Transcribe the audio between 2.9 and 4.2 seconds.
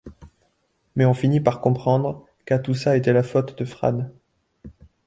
était la faute de Fran.